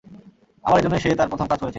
আমার 0.63 0.79
জন্যই 0.83 1.01
সে 1.03 1.09
তার 1.15 1.29
প্রথম 1.29 1.47
কাজ 1.47 1.59
করেছিল। 1.59 1.69